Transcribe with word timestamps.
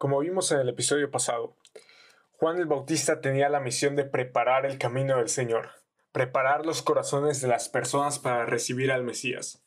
Como 0.00 0.20
vimos 0.20 0.50
en 0.50 0.60
el 0.60 0.70
episodio 0.70 1.10
pasado, 1.10 1.58
Juan 2.30 2.56
el 2.56 2.64
Bautista 2.64 3.20
tenía 3.20 3.50
la 3.50 3.60
misión 3.60 3.96
de 3.96 4.04
preparar 4.04 4.64
el 4.64 4.78
camino 4.78 5.18
del 5.18 5.28
Señor, 5.28 5.72
preparar 6.10 6.64
los 6.64 6.80
corazones 6.80 7.42
de 7.42 7.48
las 7.48 7.68
personas 7.68 8.18
para 8.18 8.46
recibir 8.46 8.92
al 8.92 9.04
Mesías. 9.04 9.62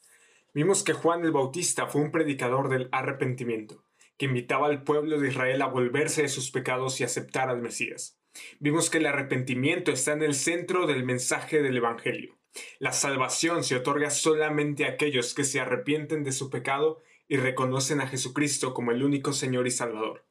Vimos 0.51 0.81
que 0.81 0.93
Juan 0.93 1.23
el 1.23 1.33
Bautista 1.33 1.85
fue 1.85 2.01
un 2.01 2.11
predicador 2.11 2.69
del 2.69 2.89
arrepentimiento, 2.91 3.85
que 4.17 4.25
invitaba 4.25 4.65
al 4.65 4.82
pueblo 4.82 5.19
de 5.19 5.27
Israel 5.27 5.61
a 5.61 5.68
volverse 5.68 6.23
de 6.23 6.29
sus 6.29 6.50
pecados 6.50 7.00
y 7.00 7.04
aceptar 7.04 7.50
al 7.50 7.61
Mesías. 7.61 8.18
Vimos 8.57 8.89
que 8.89 8.97
el 8.97 9.05
arrepentimiento 9.05 9.91
está 9.91 10.13
en 10.13 10.23
el 10.23 10.34
centro 10.34 10.88
del 10.88 11.04
mensaje 11.04 11.61
del 11.61 11.77
Evangelio. 11.77 12.39
La 12.79 12.91
salvación 12.91 13.63
se 13.63 13.75
otorga 13.75 14.09
solamente 14.09 14.86
a 14.86 14.89
aquellos 14.89 15.36
que 15.36 15.43
se 15.43 15.59
arrepienten 15.59 16.23
de 16.23 16.31
su 16.31 16.50
pecado 16.50 17.04
y 17.34 17.38
reconocen 17.38 18.00
a 18.00 18.05
Jesucristo 18.05 18.75
como 18.75 18.91
el 18.91 19.04
único 19.04 19.33
Señor 19.33 19.65
y 19.65 19.71
Salvador. 19.71 20.23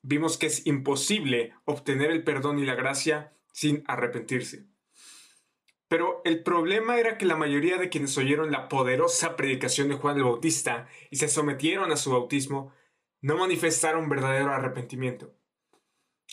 Vimos 0.00 0.38
que 0.38 0.46
es 0.46 0.66
imposible 0.66 1.52
obtener 1.66 2.10
el 2.10 2.24
perdón 2.24 2.58
y 2.58 2.64
la 2.64 2.74
gracia 2.74 3.36
sin 3.52 3.84
arrepentirse. 3.88 4.64
Pero 5.86 6.22
el 6.24 6.42
problema 6.42 6.98
era 6.98 7.18
que 7.18 7.26
la 7.26 7.36
mayoría 7.36 7.76
de 7.76 7.90
quienes 7.90 8.16
oyeron 8.16 8.50
la 8.50 8.70
poderosa 8.70 9.36
predicación 9.36 9.90
de 9.90 9.96
Juan 9.96 10.16
el 10.16 10.24
Bautista 10.24 10.88
y 11.10 11.16
se 11.16 11.28
sometieron 11.28 11.92
a 11.92 11.96
su 11.98 12.12
bautismo 12.12 12.72
no 13.20 13.36
manifestaron 13.36 14.08
verdadero 14.08 14.50
arrepentimiento. 14.50 15.34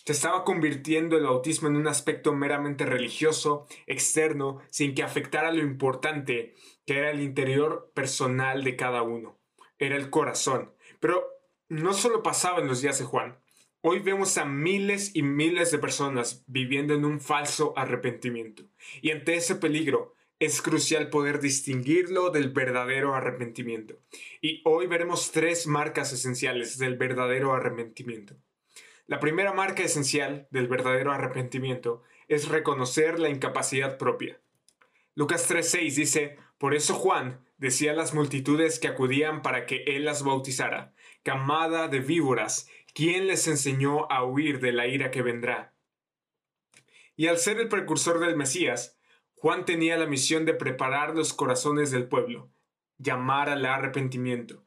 Se 0.06 0.14
estaba 0.14 0.46
convirtiendo 0.46 1.18
el 1.18 1.26
bautismo 1.26 1.68
en 1.68 1.76
un 1.76 1.90
aspecto 1.90 2.32
meramente 2.32 2.86
religioso, 2.86 3.68
externo, 3.88 4.62
sin 4.70 4.96
que 4.96 5.04
afectara 5.04 5.52
lo 5.52 5.62
importante, 5.62 6.56
que 6.86 6.98
era 6.98 7.12
el 7.12 7.20
interior 7.20 7.92
personal 7.94 8.64
de 8.64 8.78
cada 8.78 9.02
uno. 9.02 9.41
Era 9.82 9.96
el 9.96 10.12
corazón. 10.12 10.72
Pero 11.00 11.28
no 11.68 11.94
solo 11.94 12.22
pasaba 12.22 12.60
en 12.60 12.68
los 12.68 12.82
días 12.82 13.00
de 13.00 13.06
Juan. 13.06 13.40
Hoy 13.82 13.98
vemos 13.98 14.38
a 14.38 14.46
miles 14.46 15.16
y 15.16 15.24
miles 15.24 15.72
de 15.72 15.80
personas 15.80 16.44
viviendo 16.46 16.94
en 16.94 17.04
un 17.04 17.20
falso 17.20 17.74
arrepentimiento. 17.76 18.64
Y 19.02 19.10
ante 19.10 19.34
ese 19.34 19.56
peligro, 19.56 20.14
es 20.38 20.62
crucial 20.62 21.10
poder 21.10 21.40
distinguirlo 21.40 22.30
del 22.30 22.52
verdadero 22.52 23.16
arrepentimiento. 23.16 24.00
Y 24.40 24.62
hoy 24.66 24.86
veremos 24.86 25.32
tres 25.32 25.66
marcas 25.66 26.14
esenciales 26.14 26.78
del 26.78 26.96
verdadero 26.96 27.54
arrepentimiento. 27.54 28.36
La 29.08 29.20
primera 29.20 29.52
marca 29.52 29.82
esencial 29.82 30.48
del 30.52 30.68
verdadero 30.68 31.12
arrepentimiento 31.12 32.04
es 32.28 32.50
reconocer 32.50 33.20
la 33.20 33.30
incapacidad 33.30 33.98
propia. 33.98 34.40
Lucas 35.16 35.50
3:6 35.50 35.96
dice, 35.96 36.38
Por 36.62 36.76
eso 36.76 36.94
Juan 36.94 37.44
decía 37.58 37.90
a 37.90 37.96
las 37.96 38.14
multitudes 38.14 38.78
que 38.78 38.88
acudían 38.88 39.42
para 39.42 39.66
que 39.66 39.84
él 39.88 40.06
las 40.06 40.22
bautizara, 40.22 40.94
camada 41.24 41.88
de 41.88 42.02
víboras, 42.02 42.70
¿quién 42.94 43.26
les 43.26 43.48
enseñó 43.48 44.06
a 44.12 44.24
huir 44.24 44.60
de 44.60 44.72
la 44.72 44.86
ira 44.86 45.10
que 45.10 45.24
vendrá? 45.24 45.74
Y 47.16 47.26
al 47.26 47.40
ser 47.40 47.60
el 47.60 47.68
precursor 47.68 48.20
del 48.20 48.36
Mesías, 48.36 49.00
Juan 49.34 49.66
tenía 49.66 49.98
la 49.98 50.06
misión 50.06 50.46
de 50.46 50.54
preparar 50.54 51.16
los 51.16 51.34
corazones 51.34 51.90
del 51.90 52.08
pueblo, 52.08 52.52
llamar 53.00 53.50
al 53.50 53.66
arrepentimiento, 53.66 54.64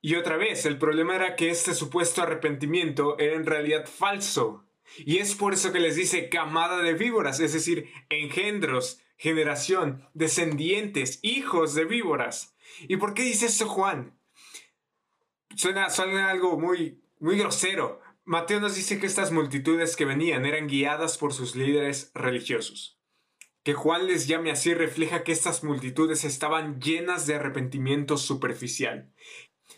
y 0.00 0.14
otra 0.14 0.38
vez, 0.38 0.64
el 0.64 0.78
problema 0.78 1.16
era 1.16 1.36
que 1.36 1.50
este 1.50 1.74
supuesto 1.74 2.22
arrepentimiento 2.22 3.18
era 3.18 3.36
en 3.36 3.44
realidad 3.44 3.86
falso. 3.86 4.64
Y 4.98 5.18
es 5.18 5.34
por 5.34 5.52
eso 5.52 5.70
que 5.70 5.80
les 5.80 5.96
dice 5.96 6.30
camada 6.30 6.82
de 6.82 6.94
víboras, 6.94 7.40
es 7.40 7.52
decir, 7.52 7.90
engendros, 8.08 9.03
generación, 9.16 10.08
descendientes, 10.14 11.18
hijos 11.22 11.74
de 11.74 11.84
víboras. 11.84 12.56
¿Y 12.88 12.96
por 12.96 13.14
qué 13.14 13.22
dice 13.22 13.46
eso 13.46 13.68
Juan? 13.68 14.18
Suena, 15.56 15.90
suena 15.90 16.30
algo 16.30 16.58
muy, 16.58 17.02
muy 17.20 17.38
grosero. 17.38 18.00
Mateo 18.24 18.60
nos 18.60 18.74
dice 18.74 18.98
que 18.98 19.06
estas 19.06 19.32
multitudes 19.32 19.96
que 19.96 20.04
venían 20.04 20.46
eran 20.46 20.66
guiadas 20.66 21.18
por 21.18 21.32
sus 21.32 21.54
líderes 21.54 22.10
religiosos. 22.14 22.98
Que 23.62 23.74
Juan 23.74 24.06
les 24.06 24.26
llame 24.26 24.50
así 24.50 24.74
refleja 24.74 25.24
que 25.24 25.32
estas 25.32 25.64
multitudes 25.64 26.24
estaban 26.24 26.80
llenas 26.80 27.26
de 27.26 27.36
arrepentimiento 27.36 28.18
superficial, 28.18 29.10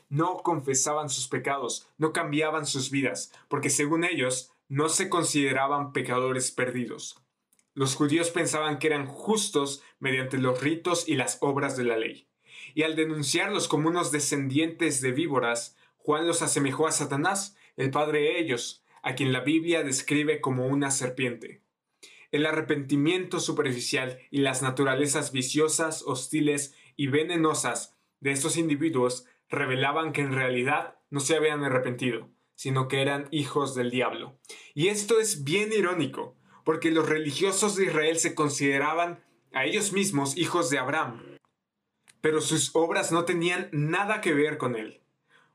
no 0.09 0.38
confesaban 0.38 1.09
sus 1.09 1.28
pecados, 1.28 1.88
no 1.99 2.12
cambiaban 2.12 2.66
sus 2.66 2.91
vidas, 2.91 3.32
porque 3.49 3.71
según 3.71 4.05
ellos 4.05 4.53
no 4.69 4.88
se 4.88 5.09
consideraban 5.09 5.93
pecadores 5.93 6.50
perdidos. 6.50 7.25
Los 7.76 7.94
judíos 7.94 8.31
pensaban 8.31 8.78
que 8.78 8.87
eran 8.87 9.04
justos 9.04 9.82
mediante 9.98 10.38
los 10.38 10.62
ritos 10.62 11.06
y 11.06 11.14
las 11.14 11.37
obras 11.42 11.76
de 11.76 11.84
la 11.84 11.98
ley. 11.98 12.26
Y 12.75 12.84
al 12.84 12.97
denunciarlos 12.97 13.69
como 13.69 13.91
unos 13.91 14.10
descendientes 14.10 15.03
de 15.03 15.12
víboras, 15.12 15.76
Juan 15.98 16.26
los 16.26 16.41
asemejó 16.41 16.87
a 16.87 16.92
Satanás, 16.92 17.54
el 17.76 17.91
padre 17.91 18.20
de 18.20 18.41
ellos, 18.41 18.82
a 19.03 19.14
quien 19.14 19.31
la 19.31 19.41
Biblia 19.41 19.82
describe 19.82 20.41
como 20.41 20.66
una 20.66 20.91
serpiente. 20.91 21.60
El 22.32 22.47
arrepentimiento 22.47 23.41
superficial 23.41 24.20
y 24.31 24.38
las 24.38 24.62
naturalezas 24.62 25.31
viciosas, 25.31 26.03
hostiles 26.06 26.75
y 26.97 27.08
venenosas 27.08 27.94
de 28.20 28.31
estos 28.31 28.56
individuos 28.56 29.26
revelaban 29.50 30.14
que 30.14 30.22
en 30.22 30.32
realidad 30.32 30.97
no 31.10 31.20
se 31.20 31.37
habían 31.37 31.62
arrepentido, 31.62 32.31
sino 32.54 32.88
que 32.88 33.03
eran 33.03 33.28
hijos 33.32 33.75
del 33.75 33.91
diablo. 33.91 34.38
Y 34.72 34.88
esto 34.88 35.20
es 35.20 35.44
bien 35.44 35.75
irónico, 35.75 36.36
porque 36.66 36.91
los 36.91 37.09
religiosos 37.09 37.77
de 37.77 37.84
Israel 37.84 38.19
se 38.19 38.34
consideraban 38.34 39.25
a 39.53 39.65
ellos 39.66 39.93
mismos 39.93 40.37
hijos 40.37 40.69
de 40.69 40.78
Abraham, 40.78 41.22
pero 42.21 42.41
sus 42.41 42.75
obras 42.75 43.12
no 43.12 43.25
tenían 43.25 43.69
nada 43.71 44.21
que 44.21 44.34
ver 44.34 44.59
con 44.59 44.75
él. 44.75 45.00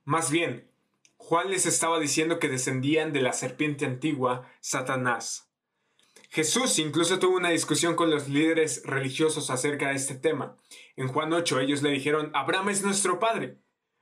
Más 0.05 0.31
bien, 0.31 0.71
Juan 1.17 1.49
les 1.49 1.65
estaba 1.65 1.99
diciendo 1.99 2.39
que 2.39 2.47
descendían 2.47 3.11
de 3.11 3.21
la 3.21 3.33
serpiente 3.33 3.85
antigua, 3.85 4.49
Satanás. 4.61 5.51
Jesús 6.29 6.79
incluso 6.79 7.19
tuvo 7.19 7.35
una 7.35 7.49
discusión 7.49 7.95
con 7.95 8.09
los 8.09 8.29
líderes 8.29 8.81
religiosos 8.85 9.49
acerca 9.49 9.89
de 9.89 9.95
este 9.95 10.15
tema. 10.15 10.55
En 10.95 11.09
Juan 11.09 11.33
8 11.33 11.59
ellos 11.59 11.81
le 11.81 11.89
dijeron, 11.89 12.31
Abraham 12.33 12.69
es 12.69 12.83
nuestro 12.83 13.19
padre. 13.19 13.57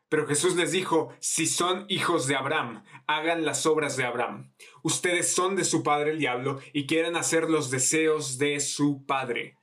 Pero 0.09 0.25
Jesús 0.25 0.55
les 0.55 0.71
dijo, 0.71 1.13
si 1.19 1.45
son 1.45 1.85
hijos 1.87 2.27
de 2.27 2.35
Abraham, 2.35 2.83
hagan 3.05 3.45
las 3.45 3.67
obras 3.67 3.95
de 3.95 4.05
Abraham. 4.05 4.51
Ustedes 4.81 5.31
son 5.33 5.55
de 5.55 5.63
su 5.63 5.83
padre 5.83 6.11
el 6.11 6.19
diablo 6.19 6.59
y 6.73 6.87
quieren 6.87 7.15
hacer 7.15 7.49
los 7.49 7.69
deseos 7.69 8.39
de 8.39 8.59
su 8.59 9.05
padre. 9.05 9.59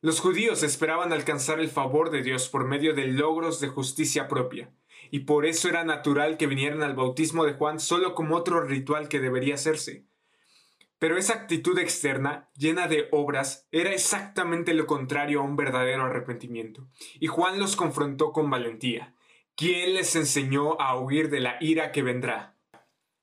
Los 0.00 0.20
judíos 0.20 0.62
esperaban 0.62 1.12
alcanzar 1.12 1.60
el 1.60 1.68
favor 1.68 2.10
de 2.10 2.22
Dios 2.22 2.48
por 2.48 2.66
medio 2.66 2.94
de 2.94 3.06
logros 3.06 3.60
de 3.60 3.68
justicia 3.68 4.28
propia, 4.28 4.72
y 5.10 5.20
por 5.20 5.46
eso 5.46 5.68
era 5.68 5.84
natural 5.84 6.36
que 6.36 6.46
vinieran 6.46 6.82
al 6.82 6.94
bautismo 6.94 7.44
de 7.44 7.54
Juan 7.54 7.80
solo 7.80 8.14
como 8.14 8.36
otro 8.36 8.60
ritual 8.60 9.08
que 9.08 9.20
debería 9.20 9.54
hacerse. 9.54 10.04
Pero 10.98 11.18
esa 11.18 11.34
actitud 11.34 11.78
externa, 11.78 12.48
llena 12.56 12.88
de 12.88 13.08
obras, 13.12 13.68
era 13.70 13.92
exactamente 13.92 14.72
lo 14.72 14.86
contrario 14.86 15.40
a 15.40 15.44
un 15.44 15.56
verdadero 15.56 16.04
arrepentimiento. 16.04 16.88
Y 17.20 17.26
Juan 17.26 17.58
los 17.58 17.76
confrontó 17.76 18.32
con 18.32 18.48
valentía. 18.48 19.14
¿Quién 19.54 19.94
les 19.94 20.16
enseñó 20.16 20.80
a 20.80 20.98
huir 20.98 21.28
de 21.28 21.40
la 21.40 21.56
ira 21.60 21.92
que 21.92 22.02
vendrá? 22.02 22.56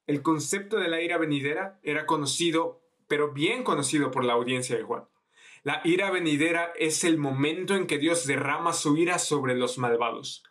El 0.06 0.22
concepto 0.22 0.78
de 0.78 0.88
la 0.88 1.02
ira 1.02 1.18
venidera 1.18 1.80
era 1.82 2.06
conocido, 2.06 2.82
pero 3.08 3.32
bien 3.32 3.64
conocido 3.64 4.12
por 4.12 4.24
la 4.24 4.34
audiencia 4.34 4.76
de 4.76 4.84
Juan. 4.84 5.06
La 5.64 5.82
ira 5.84 6.12
venidera 6.12 6.74
es 6.78 7.04
el 7.04 7.18
momento 7.18 7.76
en 7.76 7.88
que 7.88 7.98
Dios 7.98 8.28
derrama 8.28 8.74
su 8.74 8.98
ira 8.98 9.18
sobre 9.18 9.56
los 9.56 9.78
malvados. 9.78 10.44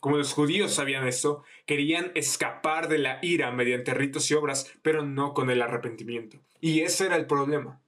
Como 0.00 0.16
los 0.16 0.32
judíos 0.32 0.74
sabían 0.74 1.06
eso, 1.06 1.44
querían 1.66 2.12
escapar 2.14 2.88
de 2.88 2.98
la 2.98 3.18
ira 3.22 3.50
mediante 3.50 3.94
ritos 3.94 4.30
y 4.30 4.34
obras, 4.34 4.72
pero 4.82 5.04
no 5.04 5.34
con 5.34 5.50
el 5.50 5.62
arrepentimiento. 5.62 6.40
Y 6.60 6.80
ese 6.80 7.06
era 7.06 7.16
el 7.16 7.26
problema. 7.26 7.80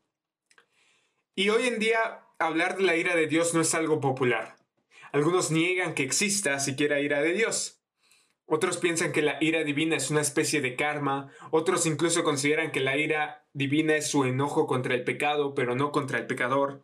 Y 1.34 1.48
hoy 1.50 1.66
en 1.66 1.78
día 1.78 2.24
hablar 2.38 2.76
de 2.76 2.84
la 2.84 2.96
ira 2.96 3.14
de 3.14 3.26
Dios 3.26 3.54
no 3.54 3.60
es 3.60 3.74
algo 3.74 4.00
popular. 4.00 4.56
Algunos 5.12 5.50
niegan 5.50 5.94
que 5.94 6.02
exista 6.02 6.58
siquiera 6.60 7.00
ira 7.00 7.20
de 7.20 7.32
Dios. 7.32 7.80
Otros 8.46 8.78
piensan 8.78 9.12
que 9.12 9.22
la 9.22 9.38
ira 9.40 9.62
divina 9.62 9.96
es 9.96 10.10
una 10.10 10.20
especie 10.20 10.60
de 10.60 10.74
karma, 10.74 11.30
otros 11.52 11.86
incluso 11.86 12.24
consideran 12.24 12.72
que 12.72 12.80
la 12.80 12.96
ira 12.96 13.44
divina 13.52 13.94
es 13.94 14.10
su 14.10 14.24
enojo 14.24 14.66
contra 14.66 14.94
el 14.94 15.04
pecado, 15.04 15.54
pero 15.54 15.76
no 15.76 15.92
contra 15.92 16.18
el 16.18 16.26
pecador. 16.26 16.82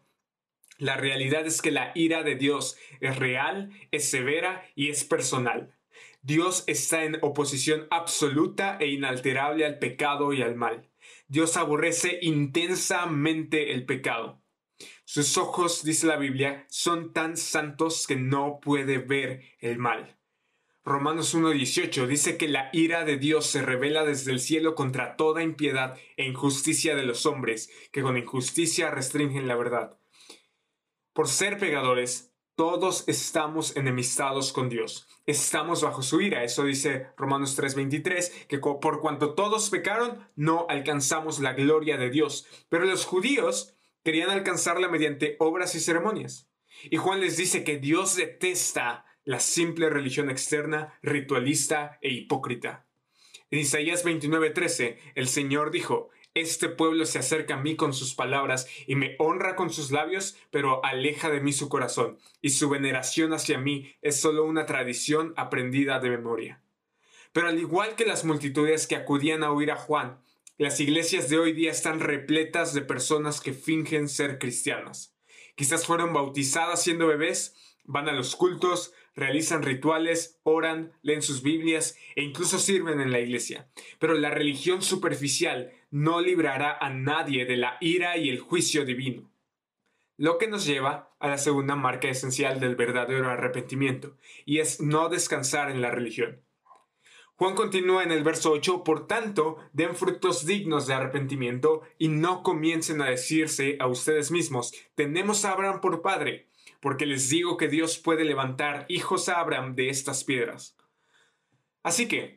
La 0.79 0.97
realidad 0.97 1.47
es 1.47 1.63
que 1.63 1.71
la 1.71 1.93
ira 1.95 2.23
de 2.23 2.35
Dios 2.35 2.77
es 3.01 3.17
real, 3.19 3.71
es 3.91 4.09
severa 4.11 4.65
y 4.75 4.91
es 4.91 5.05
personal. 5.05 5.75
Dios 6.23 6.65
está 6.67 7.05
en 7.05 7.19
oposición 7.23 7.87
absoluta 7.91 8.77
e 8.81 8.89
inalterable 8.89 9.65
al 9.65 9.79
pecado 9.79 10.33
y 10.33 10.43
al 10.43 10.57
mal. 10.57 10.91
Dios 11.29 11.57
aborrece 11.57 12.19
intensamente 12.21 13.73
el 13.73 13.87
pecado. 13.87 14.43
Sus 15.05 15.39
ojos, 15.39 15.85
dice 15.85 16.07
la 16.07 16.17
Biblia, 16.17 16.67
son 16.69 17.13
tan 17.13 17.37
santos 17.37 18.07
que 18.07 18.17
no 18.17 18.59
puede 18.61 18.99
ver 18.99 19.43
el 19.61 19.79
mal. 19.79 20.17
Romanos 20.85 21.35
1.18 21.35 22.07
dice 22.07 22.37
que 22.37 22.49
la 22.49 22.71
ira 22.73 23.05
de 23.05 23.17
Dios 23.17 23.47
se 23.47 23.63
revela 23.63 24.05
desde 24.05 24.31
el 24.31 24.41
cielo 24.41 24.75
contra 24.75 25.17
toda 25.17 25.43
impiedad 25.43 25.97
e 26.17 26.27
injusticia 26.27 26.95
de 26.95 27.05
los 27.05 27.25
hombres, 27.25 27.71
que 27.93 28.03
con 28.03 28.17
injusticia 28.17 28.91
restringen 28.91 29.49
la 29.49 29.57
verdad. 29.57 29.99
Por 31.17 31.29
ser 31.29 31.57
pecadores, 31.57 32.31
todos 32.57 33.09
estamos 33.09 33.75
enemistados 33.75 34.53
con 34.53 34.69
Dios. 34.69 35.09
Estamos 35.25 35.81
bajo 35.83 36.03
su 36.03 36.21
ira. 36.21 36.45
Eso 36.45 36.63
dice 36.65 37.07
Romanos 37.17 37.57
3:23, 37.57 38.47
que 38.47 38.59
por 38.59 39.01
cuanto 39.01 39.33
todos 39.33 39.71
pecaron, 39.71 40.29
no 40.37 40.67
alcanzamos 40.69 41.39
la 41.39 41.55
gloria 41.55 41.97
de 41.97 42.11
Dios. 42.11 42.47
Pero 42.69 42.85
los 42.85 43.07
judíos 43.07 43.73
querían 44.05 44.29
alcanzarla 44.29 44.89
mediante 44.89 45.37
obras 45.39 45.75
y 45.75 45.81
ceremonias. 45.81 46.51
Y 46.91 46.99
Juan 46.99 47.21
les 47.21 47.39
dice 47.39 47.65
que 47.65 47.79
Dios 47.79 48.15
detesta 48.15 49.07
la 49.25 49.41
simple 49.41 49.89
religión 49.89 50.29
externa, 50.29 50.99
ritualista 51.01 51.99
e 52.03 52.11
hipócrita. 52.11 52.85
En 53.51 53.61
Isaías 53.61 54.05
29:13, 54.05 54.99
el 55.15 55.29
Señor 55.29 55.71
dijo, 55.71 56.11
este 56.37 56.69
pueblo 56.69 57.07
se 57.07 57.19
acerca 57.19 57.55
a 57.55 57.61
mí 57.61 57.77
con 57.77 57.95
sus 57.95 58.15
palabras 58.15 58.69
y 58.87 58.95
me 58.95 59.17
honra 59.19 59.57
con 59.57 59.71
sus 59.71 59.91
labios, 59.91 60.37
pero 60.51 60.85
aleja 60.85 61.31
de 61.31 61.41
mí 61.41 61.53
su 61.53 61.69
corazón, 61.69 62.19
y 62.43 62.51
su 62.51 62.69
veneración 62.69 63.33
hacia 63.33 63.59
mí 63.59 63.95
es 64.03 64.21
solo 64.21 64.45
una 64.45 64.67
tradición 64.67 65.33
aprendida 65.37 65.99
de 65.99 66.11
memoria. 66.11 66.61
Pero 67.33 67.49
al 67.49 67.59
igual 67.59 67.97
que 67.97 68.05
las 68.05 68.25
multitudes 68.25 68.87
que 68.87 68.97
acudían 68.97 69.45
a 69.45 69.51
oír 69.51 69.71
a 69.71 69.77
Juan, 69.77 70.21
las 70.59 70.79
iglesias 70.81 71.29
de 71.29 71.39
hoy 71.39 71.53
día 71.53 71.71
están 71.71 72.01
repletas 72.01 72.75
de 72.75 72.83
personas 72.83 73.41
que 73.41 73.53
fingen 73.53 74.09
ser 74.09 74.39
cristianas. 74.39 75.15
Quizás 75.55 75.87
fueron 75.87 76.13
bautizadas 76.13 76.83
siendo 76.83 77.07
bebés, 77.07 77.55
van 77.85 78.09
a 78.09 78.13
los 78.13 78.37
cultos, 78.37 78.93
realizan 79.15 79.63
rituales, 79.63 80.39
oran, 80.43 80.93
leen 81.03 81.23
sus 81.23 81.43
Biblias 81.43 81.97
e 82.15 82.23
incluso 82.23 82.59
sirven 82.59 83.01
en 83.01 83.11
la 83.11 83.21
iglesia. 83.21 83.69
Pero 83.99 84.15
la 84.15 84.31
religión 84.31 84.83
superficial 84.83 85.73
no 85.97 86.21
librará 86.21 86.77
a 86.79 86.91
nadie 86.91 87.47
de 87.47 87.57
la 87.57 87.79
ira 87.81 88.17
y 88.17 88.29
el 88.29 88.39
juicio 88.39 88.85
divino. 88.85 89.31
Lo 90.19 90.37
que 90.39 90.47
nos 90.47 90.67
lleva 90.67 91.17
a 91.19 91.29
la 91.29 91.39
segunda 91.39 91.75
marca 91.75 92.09
esencial 92.09 92.61
del 92.61 92.77
verdadero 92.77 93.31
arrepentimiento, 93.31 94.17
y 94.45 94.59
es 94.59 94.81
no 94.81 95.09
descansar 95.09 95.71
en 95.71 95.81
la 95.81 95.91
religión. 95.91 96.43
Juan 97.37 97.55
continúa 97.55 98.03
en 98.03 98.13
el 98.13 98.25
verso 98.25 98.53
8, 98.53 98.85
por 98.85 99.07
tanto, 99.07 99.57
den 99.73 99.95
frutos 99.95 100.47
dignos 100.47 100.87
de 100.87 100.95
arrepentimiento 100.95 101.83
y 101.99 102.09
no 102.09 102.43
comiencen 102.43 103.01
a 103.01 103.11
decirse 103.11 103.77
a 103.81 103.87
ustedes 103.87 104.31
mismos, 104.31 104.75
tenemos 104.95 105.45
a 105.45 105.53
Abraham 105.53 105.81
por 105.81 106.03
padre 106.03 106.49
porque 106.81 107.07
les 107.07 107.29
digo 107.31 107.57
que 107.57 107.69
Dios 107.69 107.99
puede 107.99 108.25
levantar 108.25 108.87
hijos 108.89 109.29
a 109.29 109.41
Abraham 109.41 109.75
de 109.75 109.89
estas 109.89 110.25
piedras. 110.25 110.77
Así 111.83 112.07
que, 112.07 112.37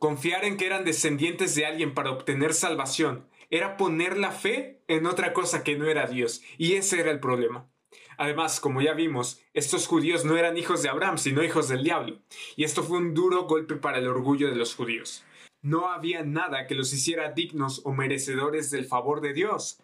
confiar 0.00 0.46
en 0.46 0.56
que 0.56 0.66
eran 0.66 0.84
descendientes 0.84 1.54
de 1.54 1.66
alguien 1.66 1.94
para 1.94 2.10
obtener 2.10 2.54
salvación 2.54 3.28
era 3.50 3.76
poner 3.76 4.16
la 4.16 4.32
fe 4.32 4.82
en 4.88 5.06
otra 5.06 5.32
cosa 5.34 5.62
que 5.62 5.76
no 5.76 5.86
era 5.88 6.06
Dios, 6.06 6.42
y 6.56 6.74
ese 6.74 7.00
era 7.00 7.10
el 7.10 7.20
problema. 7.20 7.70
Además, 8.16 8.60
como 8.60 8.80
ya 8.80 8.94
vimos, 8.94 9.42
estos 9.52 9.86
judíos 9.86 10.24
no 10.24 10.36
eran 10.36 10.56
hijos 10.56 10.82
de 10.82 10.88
Abraham, 10.88 11.18
sino 11.18 11.44
hijos 11.44 11.68
del 11.68 11.84
diablo, 11.84 12.18
y 12.56 12.64
esto 12.64 12.82
fue 12.82 12.98
un 12.98 13.12
duro 13.12 13.44
golpe 13.44 13.76
para 13.76 13.98
el 13.98 14.08
orgullo 14.08 14.48
de 14.48 14.56
los 14.56 14.74
judíos. 14.74 15.22
No 15.60 15.90
había 15.90 16.22
nada 16.22 16.66
que 16.66 16.74
los 16.74 16.92
hiciera 16.94 17.32
dignos 17.32 17.82
o 17.84 17.92
merecedores 17.92 18.70
del 18.70 18.86
favor 18.86 19.20
de 19.20 19.34
Dios. 19.34 19.82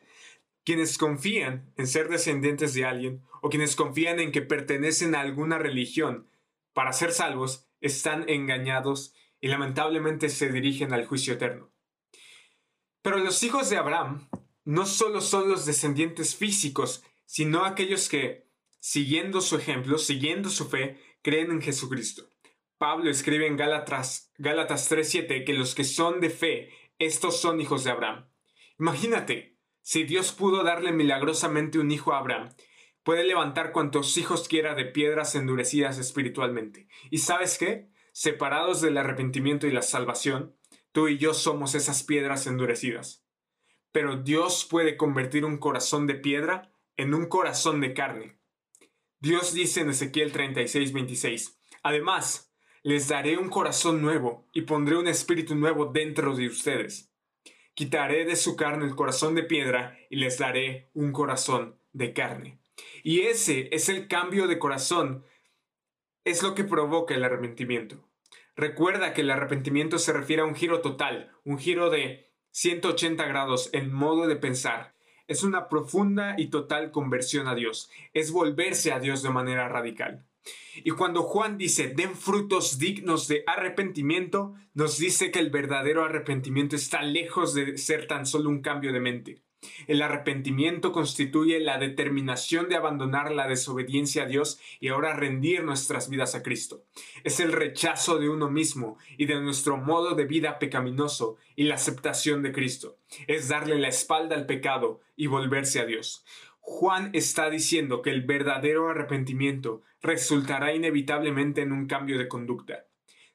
Quienes 0.65 0.97
confían 0.97 1.71
en 1.77 1.87
ser 1.87 2.09
descendientes 2.09 2.73
de 2.73 2.87
alguien 2.87 3.23
o 3.43 3.51
quienes 3.51 3.77
confían 3.77 4.19
en 4.21 4.33
que 4.33 4.41
pertenecen 4.41 5.15
a 5.15 5.21
alguna 5.21 5.59
religión 5.59 6.27
para 6.73 6.95
ser 6.95 7.13
salvos 7.13 7.67
están 7.83 8.29
engañados 8.29 9.15
y 9.47 9.49
lamentablemente 9.49 10.29
se 10.29 10.51
dirigen 10.51 10.93
al 10.93 11.07
juicio 11.07 11.35
eterno. 11.35 11.71
Pero 13.01 13.19
los 13.19 13.45
hijos 13.45 13.71
de 13.71 13.77
Abraham 13.77 14.29
no 14.65 14.87
solo 14.87 15.21
son 15.21 15.49
los 15.49 15.65
descendientes 15.65 16.35
físicos, 16.35 17.05
sino 17.27 17.65
aquellos 17.65 18.09
que, 18.09 18.51
siguiendo 18.81 19.41
su 19.41 19.57
ejemplo, 19.57 19.99
siguiendo 19.99 20.51
su 20.51 20.69
fe, 20.69 21.01
creen 21.23 21.53
en 21.53 21.63
Jesucristo. 21.63 22.29
Pablo 22.77 23.09
escribe 23.09 23.47
en 23.47 23.57
Gálatas, 23.57 24.33
Gálatas 24.37 24.91
3:7 24.91 25.45
que 25.45 25.55
los 25.55 25.77
que 25.77 25.85
son 25.85 26.19
de 26.19 26.31
fe, 26.31 26.71
estos 26.99 27.41
son 27.41 27.61
hijos 27.61 27.85
de 27.85 27.93
Abraham. 27.93 28.29
Imagínate, 28.81 29.61
si 29.81 30.03
Dios 30.03 30.33
pudo 30.33 30.65
darle 30.65 30.91
milagrosamente 30.91 31.79
un 31.79 31.93
hijo 31.93 32.13
a 32.13 32.19
Abraham, 32.19 32.49
puede 33.05 33.23
levantar 33.23 33.71
cuantos 33.71 34.17
hijos 34.17 34.49
quiera 34.49 34.75
de 34.75 34.87
piedras 34.87 35.37
endurecidas 35.37 35.99
espiritualmente. 35.99 36.89
¿Y 37.13 37.19
sabes 37.19 37.59
qué? 37.59 37.95
Separados 38.19 38.81
del 38.81 38.97
arrepentimiento 38.97 39.67
y 39.67 39.73
la 39.73 39.83
salvación, 39.83 40.57
tú 40.93 41.09
y 41.09 41.19
yo 41.19 41.35
somos 41.35 41.75
esas 41.75 42.03
piedras 42.03 42.47
endurecidas. 42.47 43.27
Pero 43.93 44.17
Dios 44.17 44.65
puede 44.65 44.97
convertir 44.97 45.45
un 45.45 45.59
corazón 45.59 46.07
de 46.07 46.15
piedra 46.15 46.73
en 46.97 47.13
un 47.13 47.27
corazón 47.27 47.83
de 47.83 47.93
carne. 47.93 48.39
Dios 49.21 49.53
dice 49.53 49.83
en 49.83 49.91
Ezequiel 49.91 50.33
36, 50.33 50.95
26, 50.95 51.61
Además, 51.83 52.55
les 52.83 53.07
daré 53.09 53.37
un 53.37 53.51
corazón 53.51 54.01
nuevo 54.01 54.49
y 54.55 54.63
pondré 54.63 54.97
un 54.97 55.09
espíritu 55.09 55.55
nuevo 55.55 55.85
dentro 55.85 56.35
de 56.35 56.47
ustedes 56.47 57.13
quitaré 57.77 58.25
de 58.25 58.37
su 58.37 58.57
carne 58.57 58.87
el 58.87 58.95
corazón 58.97 59.35
de 59.35 59.43
piedra 59.43 59.99
y 60.09 60.17
les 60.17 60.39
daré 60.39 60.89
un 60.95 61.13
corazón 61.13 61.79
de 61.93 62.15
carne. 62.15 62.59
Y 63.05 63.21
ese 63.21 63.69
es 63.71 63.91
el 63.91 64.09
cambio 64.09 64.47
de 64.47 64.59
corazón, 64.59 65.27
es 66.25 66.43
lo 66.43 66.55
que 66.55 66.65
provoca 66.65 67.15
el 67.15 67.23
arrepentimiento. 67.23 68.06
Recuerda 68.57 69.13
que 69.13 69.21
el 69.21 69.31
arrepentimiento 69.31 69.99
se 69.99 70.15
refiere 70.15 70.41
a 70.41 70.47
un 70.47 70.55
giro 70.55 70.81
total, 70.81 71.31
un 71.45 71.59
giro 71.59 71.91
de 71.91 72.31
180 72.53 73.27
grados 73.27 73.69
en 73.75 73.93
modo 73.93 74.27
de 74.27 74.37
pensar. 74.37 74.95
Es 75.29 75.43
una 75.43 75.69
profunda 75.69 76.37
y 76.39 76.47
total 76.47 76.91
conversión 76.91 77.49
a 77.49 77.55
Dios, 77.55 77.91
es 78.15 78.33
volverse 78.33 78.93
a 78.93 78.99
Dios 78.99 79.23
de 79.23 79.29
manera 79.29 79.69
radical. 79.69 80.25
Y 80.77 80.93
cuando 80.93 81.23
Juan 81.23 81.59
dice, 81.59 81.89
den 81.89 82.15
frutos 82.15 82.79
dignos 82.79 83.29
de 83.29 83.45
arrepentimiento, 83.47 84.55
nos 84.73 84.97
dice 84.97 85.31
que 85.31 85.39
el 85.39 85.51
verdadero 85.51 86.03
arrepentimiento 86.03 86.77
está 86.77 87.03
lejos 87.03 87.53
de 87.53 87.77
ser 87.77 88.07
tan 88.07 88.25
solo 88.25 88.49
un 88.49 88.63
cambio 88.63 88.93
de 88.95 89.01
mente. 89.01 89.43
El 89.87 90.03
arrepentimiento 90.03 90.93
constituye 90.93 91.61
la 91.61 91.79
determinación 91.79 92.69
de 92.69 92.77
abandonar 92.77 93.33
la 93.33 93.49
desobediencia 93.49 94.25
a 94.25 94.27
Dios 94.27 94.61
y 94.81 94.89
ahora 94.89 95.15
rendir 95.15 95.63
nuestras 95.65 96.09
vidas 96.09 96.35
a 96.35 96.43
Cristo. 96.43 96.85
Es 97.25 97.41
el 97.41 97.53
rechazo 97.53 98.19
de 98.19 98.29
uno 98.29 98.51
mismo 98.51 98.99
y 99.17 99.27
de 99.27 99.41
nuestro 99.41 99.77
modo 99.77 100.15
de 100.15 100.25
vida 100.25 100.59
pecaminoso 100.59 101.37
y 101.55 101.65
la 101.65 101.77
aceptación 101.77 102.43
de 102.43 102.53
Cristo. 102.53 102.99
Es 103.27 103.49
darle 103.49 103.79
la 103.79 103.89
espalda 103.89 104.37
al 104.37 104.47
pecado 104.47 105.01
y 105.17 105.27
volverse 105.27 105.81
a 105.81 105.87
Dios. 105.87 106.25
Juan 106.61 107.11
está 107.13 107.49
diciendo 107.49 108.03
que 108.03 108.11
el 108.11 108.23
verdadero 108.23 108.89
arrepentimiento 108.89 109.83
resultará 110.03 110.75
inevitablemente 110.75 111.63
en 111.63 111.71
un 111.71 111.87
cambio 111.87 112.19
de 112.19 112.27
conducta. 112.27 112.87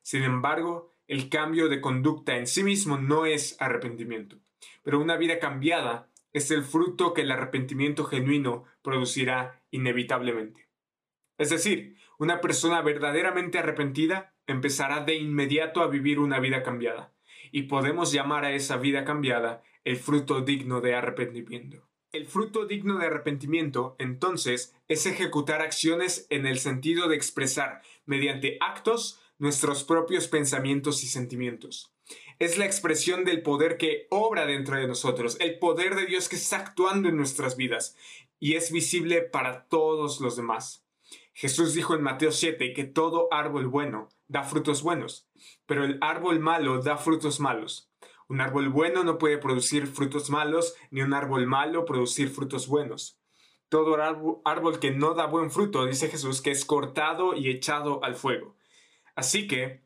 Sin 0.01 0.23
embargo, 0.23 0.93
el 1.07 1.29
cambio 1.29 1.69
de 1.69 1.81
conducta 1.81 2.37
en 2.37 2.45
sí 2.45 2.63
mismo 2.63 2.97
no 2.97 3.25
es 3.25 3.55
arrepentimiento, 3.59 4.37
pero 4.83 4.99
una 4.99 5.15
vida 5.15 5.39
cambiada 5.39 6.10
es 6.33 6.51
el 6.51 6.63
fruto 6.63 7.13
que 7.13 7.21
el 7.21 7.31
arrepentimiento 7.31 8.05
genuino 8.05 8.65
producirá 8.81 9.63
inevitablemente. 9.71 10.67
Es 11.37 11.49
decir, 11.49 11.97
una 12.17 12.41
persona 12.41 12.81
verdaderamente 12.81 13.57
arrepentida 13.57 14.33
empezará 14.47 15.03
de 15.03 15.15
inmediato 15.15 15.81
a 15.81 15.87
vivir 15.87 16.19
una 16.19 16.39
vida 16.39 16.63
cambiada, 16.63 17.13
y 17.51 17.63
podemos 17.63 18.11
llamar 18.11 18.45
a 18.45 18.53
esa 18.53 18.77
vida 18.77 19.05
cambiada 19.05 19.63
el 19.83 19.97
fruto 19.97 20.41
digno 20.41 20.81
de 20.81 20.95
arrepentimiento. 20.95 21.87
El 22.11 22.25
fruto 22.27 22.65
digno 22.65 22.97
de 22.97 23.05
arrepentimiento, 23.05 23.95
entonces, 23.97 24.75
es 24.89 25.05
ejecutar 25.05 25.61
acciones 25.61 26.27
en 26.29 26.45
el 26.45 26.59
sentido 26.59 27.07
de 27.07 27.15
expresar, 27.15 27.81
mediante 28.05 28.57
actos, 28.59 29.20
nuestros 29.41 29.83
propios 29.83 30.27
pensamientos 30.27 31.03
y 31.03 31.07
sentimientos. 31.07 31.91
Es 32.37 32.59
la 32.59 32.65
expresión 32.65 33.25
del 33.25 33.41
poder 33.41 33.77
que 33.77 34.05
obra 34.11 34.45
dentro 34.45 34.75
de 34.75 34.87
nosotros, 34.87 35.35
el 35.39 35.57
poder 35.57 35.95
de 35.95 36.05
Dios 36.05 36.29
que 36.29 36.35
está 36.35 36.57
actuando 36.57 37.09
en 37.09 37.17
nuestras 37.17 37.57
vidas 37.57 37.97
y 38.39 38.53
es 38.53 38.71
visible 38.71 39.23
para 39.23 39.65
todos 39.65 40.21
los 40.21 40.35
demás. 40.35 40.85
Jesús 41.33 41.73
dijo 41.73 41.95
en 41.95 42.03
Mateo 42.03 42.31
7 42.31 42.71
que 42.73 42.83
todo 42.83 43.29
árbol 43.31 43.65
bueno 43.65 44.09
da 44.27 44.43
frutos 44.43 44.83
buenos, 44.83 45.27
pero 45.65 45.85
el 45.85 45.97
árbol 46.01 46.39
malo 46.39 46.79
da 46.83 46.97
frutos 46.97 47.39
malos. 47.39 47.89
Un 48.27 48.41
árbol 48.41 48.69
bueno 48.69 49.03
no 49.03 49.17
puede 49.17 49.39
producir 49.39 49.87
frutos 49.87 50.29
malos, 50.29 50.75
ni 50.91 51.01
un 51.01 51.15
árbol 51.15 51.47
malo 51.47 51.85
producir 51.85 52.29
frutos 52.29 52.67
buenos. 52.67 53.17
Todo 53.69 53.97
árbol 54.45 54.79
que 54.79 54.91
no 54.91 55.15
da 55.15 55.25
buen 55.25 55.49
fruto, 55.49 55.87
dice 55.87 56.09
Jesús, 56.09 56.43
que 56.43 56.51
es 56.51 56.63
cortado 56.63 57.33
y 57.33 57.49
echado 57.49 58.03
al 58.03 58.13
fuego. 58.13 58.55
Así 59.15 59.47
que, 59.47 59.83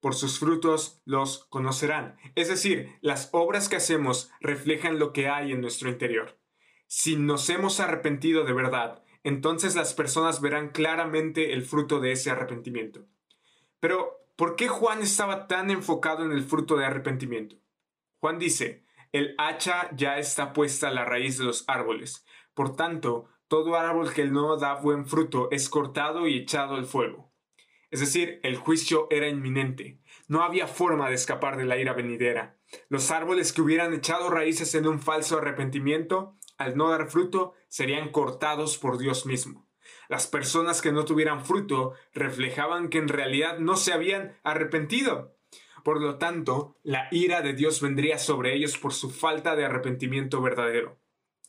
por 0.00 0.14
sus 0.14 0.38
frutos 0.38 1.02
los 1.04 1.44
conocerán. 1.46 2.16
Es 2.34 2.48
decir, 2.48 2.98
las 3.00 3.28
obras 3.32 3.68
que 3.68 3.76
hacemos 3.76 4.30
reflejan 4.40 4.98
lo 4.98 5.12
que 5.12 5.28
hay 5.28 5.52
en 5.52 5.60
nuestro 5.60 5.90
interior. 5.90 6.38
Si 6.86 7.16
nos 7.16 7.48
hemos 7.50 7.80
arrepentido 7.80 8.44
de 8.44 8.52
verdad, 8.52 9.02
entonces 9.22 9.76
las 9.76 9.94
personas 9.94 10.40
verán 10.40 10.70
claramente 10.70 11.52
el 11.52 11.62
fruto 11.62 12.00
de 12.00 12.12
ese 12.12 12.30
arrepentimiento. 12.30 13.06
Pero, 13.78 14.26
¿por 14.36 14.56
qué 14.56 14.68
Juan 14.68 15.02
estaba 15.02 15.46
tan 15.46 15.70
enfocado 15.70 16.24
en 16.24 16.32
el 16.32 16.42
fruto 16.42 16.76
de 16.76 16.86
arrepentimiento? 16.86 17.56
Juan 18.18 18.38
dice, 18.38 18.84
el 19.12 19.34
hacha 19.38 19.90
ya 19.94 20.18
está 20.18 20.52
puesta 20.52 20.88
a 20.88 20.92
la 20.92 21.04
raíz 21.04 21.38
de 21.38 21.44
los 21.44 21.64
árboles. 21.68 22.24
Por 22.54 22.76
tanto, 22.76 23.28
todo 23.48 23.76
árbol 23.76 24.12
que 24.12 24.24
no 24.24 24.56
da 24.56 24.74
buen 24.74 25.06
fruto 25.06 25.48
es 25.50 25.68
cortado 25.68 26.28
y 26.28 26.38
echado 26.38 26.74
al 26.74 26.86
fuego. 26.86 27.29
Es 27.90 28.00
decir, 28.00 28.38
el 28.42 28.56
juicio 28.56 29.08
era 29.10 29.28
inminente. 29.28 29.98
No 30.28 30.42
había 30.42 30.68
forma 30.68 31.08
de 31.08 31.16
escapar 31.16 31.56
de 31.56 31.64
la 31.64 31.76
ira 31.76 31.92
venidera. 31.92 32.56
Los 32.88 33.10
árboles 33.10 33.52
que 33.52 33.62
hubieran 33.62 33.92
echado 33.92 34.30
raíces 34.30 34.74
en 34.74 34.86
un 34.86 35.00
falso 35.00 35.38
arrepentimiento, 35.38 36.36
al 36.56 36.76
no 36.76 36.90
dar 36.90 37.10
fruto, 37.10 37.54
serían 37.68 38.10
cortados 38.10 38.78
por 38.78 38.98
Dios 38.98 39.26
mismo. 39.26 39.68
Las 40.08 40.28
personas 40.28 40.82
que 40.82 40.92
no 40.92 41.04
tuvieran 41.04 41.44
fruto 41.44 41.94
reflejaban 42.14 42.90
que 42.90 42.98
en 42.98 43.08
realidad 43.08 43.58
no 43.58 43.76
se 43.76 43.92
habían 43.92 44.38
arrepentido. 44.44 45.36
Por 45.82 46.00
lo 46.00 46.18
tanto, 46.18 46.76
la 46.82 47.08
ira 47.10 47.42
de 47.42 47.54
Dios 47.54 47.80
vendría 47.80 48.18
sobre 48.18 48.54
ellos 48.54 48.78
por 48.78 48.92
su 48.92 49.10
falta 49.10 49.56
de 49.56 49.64
arrepentimiento 49.64 50.40
verdadero. 50.40 50.98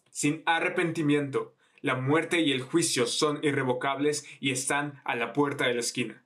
Sin 0.10 0.42
arrepentimiento, 0.46 1.54
la 1.82 1.96
muerte 1.96 2.42
y 2.42 2.52
el 2.52 2.62
juicio 2.62 3.06
son 3.06 3.40
irrevocables 3.44 4.26
y 4.40 4.52
están 4.52 5.02
a 5.04 5.16
la 5.16 5.34
puerta 5.34 5.68
de 5.68 5.74
la 5.74 5.80
esquina. 5.82 6.24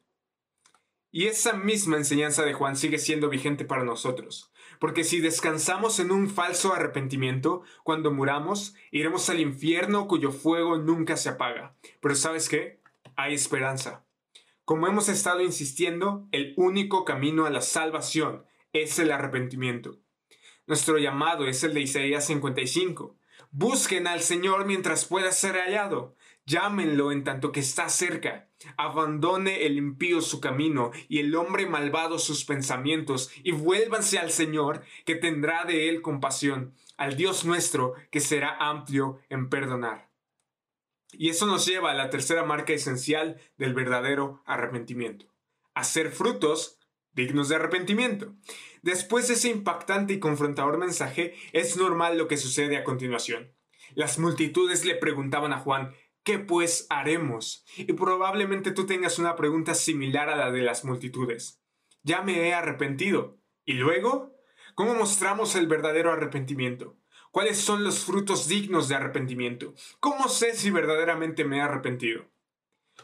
Y 1.15 1.27
esa 1.27 1.53
misma 1.53 1.95
enseñanza 1.95 2.43
de 2.43 2.51
Juan 2.51 2.75
sigue 2.75 2.97
siendo 2.97 3.29
vigente 3.29 3.63
para 3.63 3.85
nosotros, 3.85 4.51
porque 4.81 5.05
si 5.05 5.21
descansamos 5.21 6.01
en 6.01 6.11
un 6.11 6.29
falso 6.29 6.73
arrepentimiento, 6.73 7.63
cuando 7.85 8.11
muramos, 8.11 8.75
iremos 8.91 9.29
al 9.29 9.39
infierno 9.39 10.09
cuyo 10.09 10.33
fuego 10.33 10.75
nunca 10.77 11.15
se 11.15 11.29
apaga. 11.29 11.73
Pero 12.01 12.15
¿sabes 12.15 12.49
qué? 12.49 12.81
Hay 13.15 13.33
esperanza. 13.33 14.03
Como 14.65 14.87
hemos 14.87 15.07
estado 15.07 15.39
insistiendo, 15.39 16.27
el 16.33 16.53
único 16.57 17.05
camino 17.05 17.45
a 17.45 17.49
la 17.49 17.61
salvación 17.61 18.43
es 18.73 18.99
el 18.99 19.09
arrepentimiento. 19.09 19.95
Nuestro 20.67 20.97
llamado 20.97 21.47
es 21.47 21.63
el 21.63 21.73
de 21.73 21.79
Isaías 21.79 22.25
55. 22.25 23.15
Busquen 23.51 24.07
al 24.07 24.19
Señor 24.19 24.65
mientras 24.65 25.05
pueda 25.05 25.31
ser 25.31 25.55
hallado. 25.55 26.17
Llámenlo 26.45 27.11
en 27.11 27.23
tanto 27.23 27.51
que 27.51 27.59
está 27.59 27.89
cerca. 27.89 28.49
Abandone 28.77 29.65
el 29.65 29.77
impío 29.77 30.21
su 30.21 30.39
camino 30.39 30.91
y 31.09 31.19
el 31.19 31.35
hombre 31.35 31.65
malvado 31.65 32.19
sus 32.19 32.45
pensamientos 32.45 33.31
y 33.43 33.51
vuélvanse 33.51 34.19
al 34.19 34.31
Señor 34.31 34.83
que 35.05 35.15
tendrá 35.15 35.65
de 35.65 35.89
él 35.89 36.01
compasión, 36.01 36.73
al 36.97 37.17
Dios 37.17 37.45
nuestro 37.45 37.93
que 38.11 38.19
será 38.19 38.57
amplio 38.59 39.19
en 39.29 39.49
perdonar. 39.49 40.09
Y 41.11 41.29
eso 41.29 41.45
nos 41.47 41.65
lleva 41.65 41.91
a 41.91 41.95
la 41.95 42.09
tercera 42.09 42.43
marca 42.43 42.73
esencial 42.73 43.39
del 43.57 43.73
verdadero 43.73 44.43
arrepentimiento. 44.45 45.25
Hacer 45.73 46.11
frutos 46.11 46.79
dignos 47.13 47.49
de 47.49 47.55
arrepentimiento. 47.55 48.35
Después 48.81 49.27
de 49.27 49.35
ese 49.35 49.49
impactante 49.49 50.13
y 50.13 50.19
confrontador 50.19 50.77
mensaje, 50.77 51.33
es 51.53 51.77
normal 51.77 52.17
lo 52.17 52.27
que 52.27 52.37
sucede 52.37 52.77
a 52.77 52.83
continuación. 52.83 53.53
Las 53.93 54.19
multitudes 54.19 54.83
le 54.83 54.95
preguntaban 54.95 55.53
a 55.53 55.59
Juan, 55.59 55.93
¿qué 56.25 56.39
pues 56.39 56.87
haremos? 56.89 57.63
Y 57.77 57.93
probablemente 57.93 58.71
tú 58.71 58.85
tengas 58.85 59.19
una 59.19 59.37
pregunta 59.37 59.75
similar 59.75 60.27
a 60.27 60.35
la 60.35 60.51
de 60.51 60.63
las 60.63 60.83
multitudes. 60.83 61.61
Ya 62.03 62.21
me 62.21 62.49
he 62.49 62.53
arrepentido. 62.53 63.37
¿Y 63.63 63.73
luego? 63.73 64.35
¿Cómo 64.73 64.95
mostramos 64.95 65.55
el 65.55 65.67
verdadero 65.67 66.11
arrepentimiento? 66.11 66.97
¿Cuáles 67.31 67.57
son 67.59 67.83
los 67.83 68.03
frutos 68.03 68.47
dignos 68.47 68.89
de 68.89 68.95
arrepentimiento? 68.95 69.75
¿Cómo 69.99 70.27
sé 70.27 70.55
si 70.55 70.71
verdaderamente 70.71 71.45
me 71.45 71.57
he 71.57 71.61
arrepentido? 71.61 72.25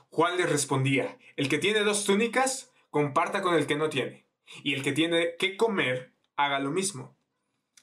Juan 0.10 0.38
les 0.38 0.50
respondía, 0.50 1.18
el 1.36 1.48
que 1.48 1.60
tiene 1.60 1.82
dos 1.82 2.06
túnicas, 2.06 2.72
comparta 2.90 3.42
con 3.42 3.56
el 3.56 3.68
que 3.68 3.76
no 3.76 3.90
tiene 3.90 4.26
y 4.64 4.74
el 4.74 4.84
que 4.84 4.94
tiene 4.94 5.36
que 5.38 5.58
comer 5.58 6.14
haga 6.36 6.60
lo 6.60 6.72
mismo. 6.72 7.16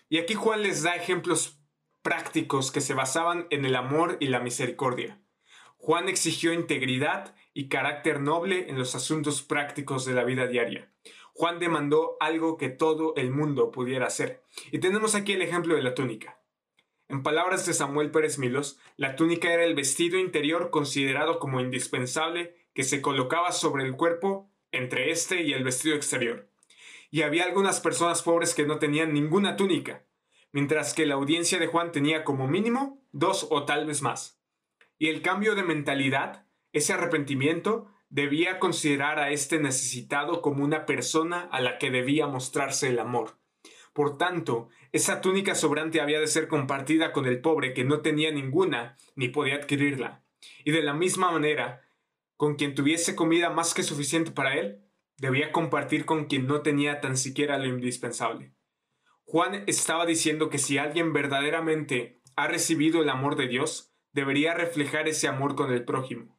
Y 0.08 0.18
aquí 0.18 0.34
Juan 0.34 0.62
les 0.62 0.82
da 0.82 0.96
ejemplos 0.96 1.60
prácticos 2.02 2.72
que 2.72 2.80
se 2.80 2.94
basaban 2.94 3.46
en 3.50 3.64
el 3.64 3.76
amor 3.76 4.16
y 4.20 4.28
la 4.28 4.40
misericordia. 4.40 5.20
Juan 5.78 6.08
exigió 6.08 6.52
integridad 6.52 7.34
y 7.54 7.68
carácter 7.68 8.20
noble 8.20 8.68
en 8.68 8.78
los 8.78 8.94
asuntos 8.94 9.42
prácticos 9.42 10.04
de 10.04 10.12
la 10.12 10.24
vida 10.24 10.46
diaria. 10.46 10.92
Juan 11.32 11.58
demandó 11.58 12.16
algo 12.20 12.56
que 12.56 12.68
todo 12.68 13.14
el 13.16 13.30
mundo 13.30 13.70
pudiera 13.70 14.06
hacer. 14.06 14.42
Y 14.70 14.80
tenemos 14.80 15.14
aquí 15.14 15.32
el 15.32 15.42
ejemplo 15.42 15.74
de 15.74 15.82
la 15.82 15.94
túnica. 15.94 16.40
En 17.08 17.22
palabras 17.22 17.64
de 17.64 17.72
Samuel 17.72 18.10
Pérez 18.10 18.38
Milos, 18.38 18.78
la 18.96 19.16
túnica 19.16 19.52
era 19.52 19.64
el 19.64 19.74
vestido 19.74 20.18
interior 20.18 20.70
considerado 20.70 21.38
como 21.38 21.60
indispensable 21.60 22.54
que 22.74 22.82
se 22.82 23.00
colocaba 23.00 23.52
sobre 23.52 23.84
el 23.84 23.96
cuerpo 23.96 24.52
entre 24.72 25.10
este 25.10 25.42
y 25.42 25.54
el 25.54 25.64
vestido 25.64 25.96
exterior 25.96 26.48
y 27.10 27.22
había 27.22 27.44
algunas 27.44 27.80
personas 27.80 28.22
pobres 28.22 28.54
que 28.54 28.66
no 28.66 28.78
tenían 28.78 29.12
ninguna 29.12 29.56
túnica, 29.56 30.04
mientras 30.52 30.94
que 30.94 31.06
la 31.06 31.14
audiencia 31.14 31.58
de 31.58 31.66
Juan 31.66 31.92
tenía 31.92 32.24
como 32.24 32.48
mínimo 32.48 33.02
dos 33.12 33.46
o 33.50 33.64
tal 33.64 33.86
vez 33.86 34.02
más. 34.02 34.37
Y 34.98 35.08
el 35.08 35.22
cambio 35.22 35.54
de 35.54 35.62
mentalidad, 35.62 36.46
ese 36.72 36.92
arrepentimiento, 36.92 37.90
debía 38.10 38.58
considerar 38.58 39.18
a 39.18 39.30
este 39.30 39.58
necesitado 39.58 40.42
como 40.42 40.64
una 40.64 40.86
persona 40.86 41.48
a 41.52 41.60
la 41.60 41.78
que 41.78 41.90
debía 41.90 42.26
mostrarse 42.26 42.88
el 42.88 42.98
amor. 42.98 43.38
Por 43.92 44.16
tanto, 44.16 44.68
esa 44.92 45.20
túnica 45.20 45.54
sobrante 45.54 46.00
había 46.00 46.20
de 46.20 46.26
ser 46.26 46.48
compartida 46.48 47.12
con 47.12 47.26
el 47.26 47.40
pobre 47.40 47.74
que 47.74 47.84
no 47.84 48.00
tenía 48.00 48.30
ninguna 48.30 48.96
ni 49.14 49.28
podía 49.28 49.56
adquirirla. 49.56 50.22
Y 50.64 50.70
de 50.70 50.82
la 50.82 50.94
misma 50.94 51.30
manera, 51.30 51.82
con 52.36 52.54
quien 52.54 52.74
tuviese 52.74 53.16
comida 53.16 53.50
más 53.50 53.74
que 53.74 53.82
suficiente 53.82 54.30
para 54.30 54.56
él, 54.56 54.84
debía 55.16 55.52
compartir 55.52 56.04
con 56.04 56.26
quien 56.26 56.46
no 56.46 56.62
tenía 56.62 57.00
tan 57.00 57.16
siquiera 57.16 57.58
lo 57.58 57.66
indispensable. 57.66 58.52
Juan 59.24 59.64
estaba 59.66 60.06
diciendo 60.06 60.48
que 60.48 60.58
si 60.58 60.78
alguien 60.78 61.12
verdaderamente 61.12 62.22
ha 62.36 62.46
recibido 62.46 63.02
el 63.02 63.10
amor 63.10 63.36
de 63.36 63.48
Dios, 63.48 63.87
debería 64.18 64.54
reflejar 64.54 65.08
ese 65.08 65.28
amor 65.28 65.54
con 65.54 65.72
el 65.72 65.84
prójimo. 65.84 66.38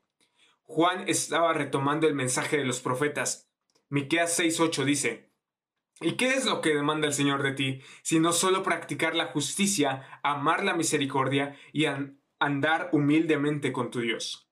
Juan 0.63 1.05
estaba 1.07 1.53
retomando 1.53 2.07
el 2.07 2.13
mensaje 2.13 2.57
de 2.57 2.65
los 2.65 2.81
profetas. 2.81 3.49
Miqueas 3.89 4.37
6:8 4.37 4.83
dice: 4.83 5.31
¿Y 6.01 6.11
qué 6.17 6.33
es 6.33 6.45
lo 6.45 6.61
que 6.61 6.75
demanda 6.75 7.07
el 7.07 7.13
Señor 7.13 7.41
de 7.41 7.53
ti, 7.53 7.81
sino 8.03 8.33
solo 8.33 8.61
practicar 8.63 9.15
la 9.15 9.27
justicia, 9.27 10.19
amar 10.23 10.63
la 10.63 10.73
misericordia 10.73 11.57
y 11.73 11.85
andar 12.39 12.89
humildemente 12.91 13.71
con 13.71 13.91
tu 13.91 14.01
Dios? 14.01 14.49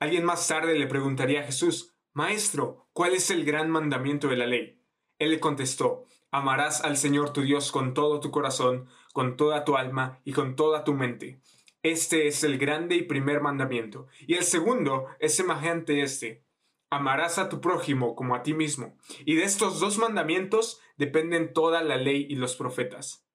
Alguien 0.00 0.24
más 0.24 0.46
tarde 0.46 0.78
le 0.78 0.86
preguntaría 0.86 1.40
a 1.40 1.44
Jesús: 1.44 1.94
Maestro, 2.12 2.88
¿cuál 2.92 3.14
es 3.14 3.30
el 3.30 3.44
gran 3.44 3.70
mandamiento 3.70 4.28
de 4.28 4.36
la 4.36 4.46
ley? 4.46 4.82
Él 5.18 5.30
le 5.30 5.40
contestó, 5.40 6.04
amarás 6.30 6.84
al 6.84 6.96
Señor 6.96 7.32
tu 7.32 7.42
Dios 7.42 7.72
con 7.72 7.94
todo 7.94 8.20
tu 8.20 8.30
corazón, 8.30 8.88
con 9.12 9.36
toda 9.36 9.64
tu 9.64 9.76
alma 9.76 10.20
y 10.24 10.32
con 10.32 10.56
toda 10.56 10.84
tu 10.84 10.94
mente. 10.94 11.40
Este 11.82 12.26
es 12.26 12.42
el 12.44 12.58
grande 12.58 12.96
y 12.96 13.02
primer 13.02 13.40
mandamiento. 13.40 14.08
Y 14.26 14.34
el 14.34 14.44
segundo 14.44 15.06
es 15.20 15.36
semejante 15.36 16.02
este. 16.02 16.44
Amarás 16.90 17.38
a 17.38 17.48
tu 17.48 17.60
prójimo 17.60 18.14
como 18.16 18.34
a 18.34 18.42
ti 18.42 18.54
mismo. 18.54 18.96
Y 19.24 19.36
de 19.36 19.44
estos 19.44 19.78
dos 19.78 19.98
mandamientos 19.98 20.80
dependen 20.96 21.52
toda 21.52 21.82
la 21.82 21.96
ley 21.96 22.26
y 22.28 22.36
los 22.36 22.56
profetas. 22.56 23.26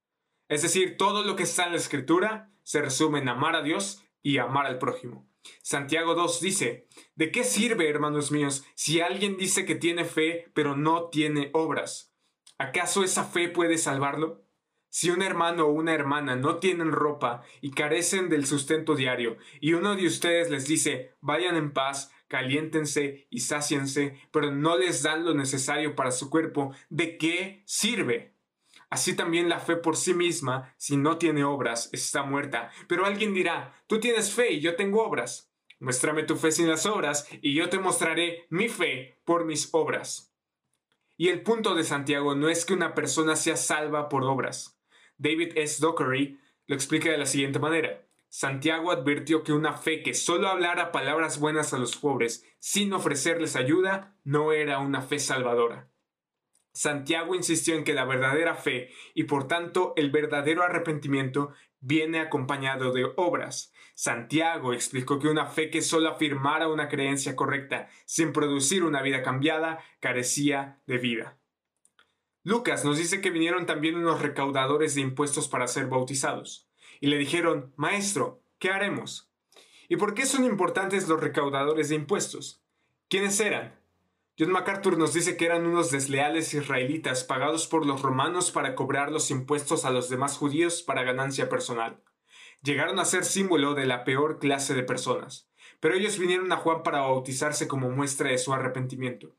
Es 0.49 0.61
decir, 0.61 0.97
todo 0.97 1.23
lo 1.23 1.35
que 1.35 1.43
está 1.43 1.65
en 1.65 1.71
la 1.71 1.77
escritura 1.77 2.51
se 2.63 2.81
resume 2.81 3.19
en 3.19 3.29
amar 3.29 3.55
a 3.55 3.61
Dios 3.61 4.03
y 4.21 4.37
amar 4.37 4.65
al 4.65 4.77
prójimo. 4.77 5.29
Santiago 5.61 6.15
2 6.15 6.41
dice, 6.41 6.87
¿de 7.15 7.31
qué 7.31 7.43
sirve, 7.43 7.89
hermanos 7.89 8.31
míos, 8.31 8.65
si 8.75 9.01
alguien 9.01 9.37
dice 9.37 9.65
que 9.65 9.75
tiene 9.75 10.05
fe 10.05 10.51
pero 10.53 10.75
no 10.75 11.09
tiene 11.09 11.49
obras? 11.53 12.13
¿Acaso 12.57 13.03
esa 13.03 13.23
fe 13.25 13.49
puede 13.49 13.77
salvarlo? 13.77 14.45
Si 14.95 15.09
un 15.09 15.23
hermano 15.23 15.65
o 15.65 15.71
una 15.71 15.95
hermana 15.95 16.35
no 16.35 16.57
tienen 16.57 16.91
ropa 16.91 17.41
y 17.61 17.71
carecen 17.71 18.29
del 18.29 18.45
sustento 18.45 18.93
diario, 18.93 19.37
y 19.59 19.73
uno 19.73 19.95
de 19.95 20.05
ustedes 20.05 20.51
les 20.51 20.67
dice, 20.67 21.15
vayan 21.19 21.55
en 21.55 21.73
paz, 21.73 22.11
caliéntense 22.27 23.25
y 23.31 23.39
sáciense, 23.39 24.21
pero 24.31 24.51
no 24.51 24.77
les 24.77 25.01
dan 25.01 25.25
lo 25.25 25.33
necesario 25.33 25.95
para 25.95 26.11
su 26.11 26.29
cuerpo, 26.29 26.75
¿de 26.91 27.17
qué 27.17 27.63
sirve? 27.65 28.35
Así 28.91 29.15
también 29.15 29.49
la 29.49 29.59
fe 29.59 29.77
por 29.77 29.97
sí 29.97 30.13
misma, 30.13 30.75
si 30.77 30.95
no 30.95 31.17
tiene 31.17 31.43
obras, 31.43 31.89
está 31.91 32.21
muerta. 32.21 32.69
Pero 32.87 33.07
alguien 33.07 33.33
dirá, 33.33 33.73
tú 33.87 33.99
tienes 33.99 34.31
fe 34.31 34.51
y 34.53 34.61
yo 34.61 34.75
tengo 34.75 35.03
obras. 35.03 35.51
Muéstrame 35.79 36.21
tu 36.21 36.35
fe 36.35 36.51
sin 36.51 36.69
las 36.69 36.85
obras, 36.85 37.27
y 37.41 37.55
yo 37.55 37.67
te 37.67 37.79
mostraré 37.79 38.45
mi 38.51 38.69
fe 38.69 39.19
por 39.25 39.43
mis 39.45 39.69
obras. 39.71 40.35
Y 41.17 41.29
el 41.29 41.41
punto 41.41 41.73
de 41.73 41.83
Santiago 41.83 42.35
no 42.35 42.47
es 42.47 42.63
que 42.63 42.75
una 42.75 42.93
persona 42.93 43.35
sea 43.35 43.57
salva 43.57 44.07
por 44.07 44.23
obras. 44.23 44.72
David 45.17 45.57
S. 45.57 45.81
Dockery 45.81 46.39
lo 46.67 46.75
explica 46.75 47.09
de 47.11 47.17
la 47.17 47.25
siguiente 47.25 47.59
manera. 47.59 48.07
Santiago 48.29 48.91
advirtió 48.91 49.43
que 49.43 49.53
una 49.53 49.73
fe 49.73 50.01
que 50.01 50.15
solo 50.15 50.47
hablara 50.47 50.91
palabras 50.91 51.39
buenas 51.39 51.73
a 51.73 51.77
los 51.77 51.95
pobres 51.97 52.43
sin 52.59 52.91
ofrecerles 52.93 53.55
ayuda 53.55 54.17
no 54.23 54.53
era 54.53 54.79
una 54.79 55.01
fe 55.01 55.19
salvadora. 55.19 55.89
Santiago 56.73 57.35
insistió 57.35 57.75
en 57.75 57.83
que 57.83 57.93
la 57.93 58.05
verdadera 58.05 58.55
fe 58.55 58.89
y 59.13 59.25
por 59.25 59.47
tanto 59.47 59.93
el 59.95 60.09
verdadero 60.09 60.63
arrepentimiento 60.63 61.53
viene 61.79 62.19
acompañado 62.19 62.91
de 62.91 63.05
obras. 63.15 63.71
Santiago 63.93 64.73
explicó 64.73 65.19
que 65.19 65.27
una 65.27 65.45
fe 65.45 65.69
que 65.69 65.83
solo 65.83 66.09
afirmara 66.09 66.67
una 66.67 66.89
creencia 66.89 67.35
correcta 67.35 67.89
sin 68.05 68.33
producir 68.33 68.83
una 68.83 69.03
vida 69.03 69.21
cambiada 69.21 69.83
carecía 69.99 70.81
de 70.87 70.97
vida. 70.97 71.37
Lucas 72.45 72.83
nos 72.83 72.97
dice 72.97 73.21
que 73.21 73.29
vinieron 73.29 73.65
también 73.65 73.95
unos 73.95 74.21
recaudadores 74.21 74.95
de 74.95 75.01
impuestos 75.01 75.47
para 75.47 75.67
ser 75.67 75.87
bautizados, 75.87 76.69
y 76.99 77.07
le 77.07 77.17
dijeron, 77.17 77.73
Maestro, 77.77 78.43
¿qué 78.59 78.69
haremos? 78.69 79.31
¿Y 79.87 79.95
por 79.95 80.13
qué 80.13 80.25
son 80.25 80.43
importantes 80.43 81.07
los 81.07 81.21
recaudadores 81.21 81.87
de 81.87 81.95
impuestos? 81.95 82.61
¿Quiénes 83.07 83.39
eran? 83.39 83.79
John 84.37 84.51
MacArthur 84.51 84.97
nos 84.97 85.13
dice 85.13 85.37
que 85.37 85.45
eran 85.45 85.65
unos 85.65 85.89
desleales 85.89 86.53
israelitas 86.53 87.23
pagados 87.23 87.67
por 87.67 87.85
los 87.85 88.01
romanos 88.01 88.51
para 88.51 88.75
cobrar 88.75 89.11
los 89.11 89.31
impuestos 89.31 89.85
a 89.85 89.91
los 89.91 90.09
demás 90.09 90.37
judíos 90.37 90.81
para 90.81 91.03
ganancia 91.03 91.47
personal. 91.47 92.03
Llegaron 92.61 92.99
a 92.99 93.05
ser 93.05 93.23
símbolo 93.23 93.73
de 93.73 93.85
la 93.85 94.03
peor 94.03 94.39
clase 94.39 94.73
de 94.73 94.83
personas, 94.83 95.49
pero 95.79 95.95
ellos 95.95 96.17
vinieron 96.17 96.51
a 96.51 96.57
Juan 96.57 96.83
para 96.83 97.01
bautizarse 97.01 97.69
como 97.69 97.89
muestra 97.91 98.31
de 98.31 98.37
su 98.37 98.53
arrepentimiento. 98.53 99.35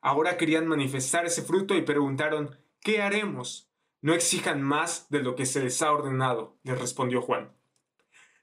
Ahora 0.00 0.36
querían 0.36 0.66
manifestar 0.66 1.26
ese 1.26 1.42
fruto 1.42 1.74
y 1.74 1.82
preguntaron, 1.82 2.58
¿qué 2.80 3.02
haremos? 3.02 3.70
No 4.00 4.14
exijan 4.14 4.62
más 4.62 5.10
de 5.10 5.22
lo 5.22 5.34
que 5.34 5.44
se 5.44 5.62
les 5.62 5.82
ha 5.82 5.92
ordenado, 5.92 6.58
les 6.62 6.78
respondió 6.78 7.20
Juan. 7.20 7.52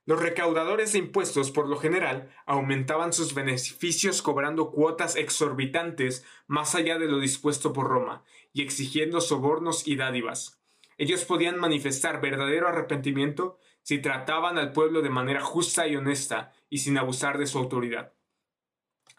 Los 0.06 0.22
recaudadores 0.22 0.94
de 0.94 1.00
impuestos, 1.00 1.52
por 1.52 1.68
lo 1.68 1.78
general, 1.78 2.30
aumentaban 2.46 3.12
sus 3.12 3.34
beneficios 3.34 4.22
cobrando 4.22 4.72
cuotas 4.72 5.16
exorbitantes 5.18 6.24
más 6.48 6.76
allá 6.76 6.98
de 6.98 7.08
lo 7.08 7.20
dispuesto 7.20 7.74
por 7.74 7.88
Roma, 7.88 8.24
y 8.54 8.62
exigiendo 8.62 9.20
sobornos 9.20 9.86
y 9.86 9.98
dádivas. 9.98 10.62
Ellos 10.98 11.26
podían 11.26 11.60
manifestar 11.60 12.22
verdadero 12.22 12.68
arrepentimiento 12.68 13.60
si 13.82 14.00
trataban 14.00 14.58
al 14.58 14.72
pueblo 14.72 15.02
de 15.02 15.10
manera 15.10 15.42
justa 15.42 15.88
y 15.88 15.96
honesta 15.96 16.54
y 16.70 16.78
sin 16.78 16.98
abusar 16.98 17.38
de 17.38 17.48
su 17.48 17.58
autoridad. 17.58 18.14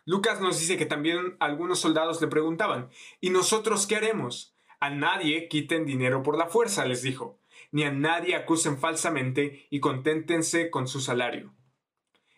Lucas 0.08 0.40
nos 0.40 0.58
dice 0.58 0.76
que 0.78 0.86
también 0.86 1.36
algunos 1.38 1.80
soldados 1.80 2.20
le 2.20 2.28
preguntaban, 2.28 2.88
¿y 3.20 3.30
nosotros 3.30 3.86
qué 3.86 3.96
haremos? 3.96 4.54
A 4.80 4.90
nadie 4.90 5.48
quiten 5.48 5.84
dinero 5.84 6.22
por 6.22 6.38
la 6.38 6.46
fuerza, 6.46 6.86
les 6.86 7.02
dijo 7.02 7.38
ni 7.70 7.84
a 7.84 7.90
nadie 7.90 8.34
acusen 8.34 8.78
falsamente 8.78 9.66
y 9.70 9.80
conténtense 9.80 10.70
con 10.70 10.88
su 10.88 11.00
salario. 11.00 11.54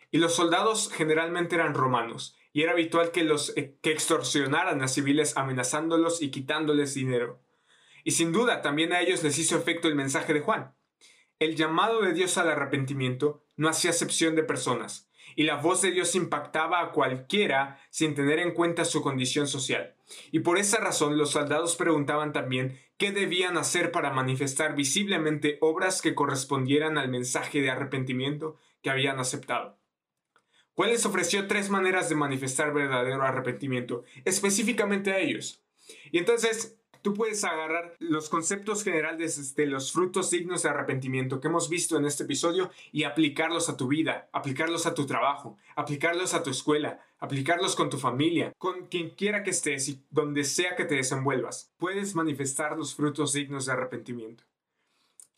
Y 0.09 0.17
los 0.17 0.35
soldados 0.35 0.91
generalmente 0.91 1.55
eran 1.55 1.73
romanos, 1.73 2.35
y 2.53 2.63
era 2.63 2.73
habitual 2.73 3.11
que 3.11 3.23
los 3.23 3.55
eh, 3.55 3.77
que 3.81 3.91
extorsionaran 3.91 4.81
a 4.81 4.89
civiles 4.89 5.37
amenazándolos 5.37 6.21
y 6.21 6.31
quitándoles 6.31 6.93
dinero. 6.93 7.41
Y 8.03 8.11
sin 8.11 8.33
duda 8.33 8.61
también 8.61 8.91
a 8.91 8.99
ellos 8.99 9.23
les 9.23 9.37
hizo 9.37 9.55
efecto 9.55 9.87
el 9.87 9.95
mensaje 9.95 10.33
de 10.33 10.41
Juan. 10.41 10.75
El 11.39 11.55
llamado 11.55 12.01
de 12.01 12.13
Dios 12.13 12.37
al 12.37 12.49
arrepentimiento 12.49 13.45
no 13.55 13.69
hacía 13.69 13.91
excepción 13.91 14.35
de 14.35 14.43
personas, 14.43 15.09
y 15.35 15.43
la 15.43 15.55
voz 15.55 15.81
de 15.81 15.91
Dios 15.91 16.15
impactaba 16.15 16.81
a 16.81 16.91
cualquiera 16.91 17.79
sin 17.89 18.15
tener 18.15 18.39
en 18.39 18.53
cuenta 18.53 18.85
su 18.85 19.01
condición 19.01 19.47
social. 19.47 19.95
Y 20.31 20.39
por 20.39 20.57
esa 20.57 20.79
razón 20.79 21.17
los 21.17 21.31
soldados 21.31 21.75
preguntaban 21.75 22.33
también 22.33 22.77
qué 22.97 23.11
debían 23.11 23.57
hacer 23.57 23.91
para 23.91 24.11
manifestar 24.11 24.75
visiblemente 24.75 25.57
obras 25.61 26.01
que 26.01 26.15
correspondieran 26.15 26.97
al 26.97 27.09
mensaje 27.09 27.61
de 27.61 27.69
arrepentimiento 27.69 28.57
que 28.81 28.89
habían 28.89 29.19
aceptado. 29.19 29.77
Juan 30.73 30.89
les 30.89 31.05
ofreció 31.05 31.47
tres 31.47 31.69
maneras 31.69 32.09
de 32.09 32.15
manifestar 32.15 32.73
verdadero 32.73 33.23
arrepentimiento, 33.23 34.03
específicamente 34.25 35.11
a 35.11 35.19
ellos. 35.19 35.61
Y 36.11 36.17
entonces 36.17 36.80
tú 37.01 37.13
puedes 37.13 37.43
agarrar 37.43 37.95
los 37.99 38.29
conceptos 38.29 38.83
generales 38.83 39.55
de 39.55 39.65
los 39.65 39.91
frutos 39.91 40.31
dignos 40.31 40.63
de 40.63 40.69
arrepentimiento 40.69 41.39
que 41.39 41.47
hemos 41.47 41.69
visto 41.69 41.97
en 41.97 42.05
este 42.05 42.23
episodio 42.23 42.71
y 42.91 43.03
aplicarlos 43.03 43.69
a 43.69 43.77
tu 43.77 43.87
vida, 43.87 44.29
aplicarlos 44.33 44.85
a 44.85 44.93
tu 44.93 45.05
trabajo, 45.05 45.57
aplicarlos 45.75 46.33
a 46.33 46.43
tu 46.43 46.49
escuela, 46.49 46.99
aplicarlos 47.19 47.75
con 47.75 47.89
tu 47.89 47.97
familia, 47.97 48.53
con 48.57 48.87
quien 48.87 49.11
quiera 49.11 49.43
que 49.43 49.51
estés 49.51 49.89
y 49.89 50.03
donde 50.09 50.43
sea 50.43 50.75
que 50.75 50.85
te 50.85 50.95
desenvuelvas. 50.95 51.71
Puedes 51.77 52.15
manifestar 52.15 52.77
los 52.77 52.95
frutos 52.95 53.33
dignos 53.33 53.65
de 53.65 53.73
arrepentimiento. 53.73 54.43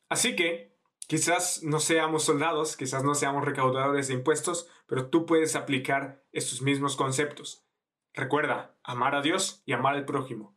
Así 0.09 0.35
que, 0.35 0.77
quizás 1.07 1.63
no 1.63 1.79
seamos 1.79 2.23
soldados, 2.23 2.77
quizás 2.77 3.03
no 3.03 3.15
seamos 3.15 3.45
recaudadores 3.45 4.07
de 4.07 4.13
impuestos, 4.13 4.69
pero 4.85 5.07
tú 5.07 5.25
puedes 5.25 5.55
aplicar 5.55 6.23
estos 6.31 6.61
mismos 6.61 6.95
conceptos. 6.95 7.65
Recuerda, 8.13 8.77
amar 8.83 9.15
a 9.15 9.21
Dios 9.21 9.63
y 9.65 9.73
amar 9.73 9.95
al 9.95 10.05
prójimo. 10.05 10.52